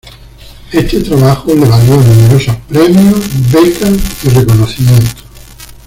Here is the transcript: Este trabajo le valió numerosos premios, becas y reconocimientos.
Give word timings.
Este 0.71 0.99
trabajo 1.01 1.53
le 1.53 1.63
valió 1.69 1.95
numerosos 1.95 2.55
premios, 2.67 3.19
becas 3.53 3.99
y 4.25 4.29
reconocimientos. 4.29 5.23